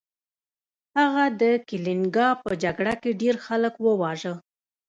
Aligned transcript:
هغه 0.97 1.25
د 1.41 1.43
کلینګا 1.69 2.29
په 2.43 2.51
جګړه 2.63 2.93
کې 3.01 3.11
ډیر 3.21 3.35
خلک 3.45 3.73
وواژه. 3.85 4.33